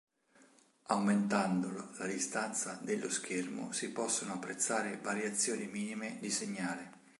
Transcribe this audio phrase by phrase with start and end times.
[0.87, 1.69] Aumentando
[1.99, 6.89] la distanza dello schermo si possono apprezzare variazioni minime di segnale.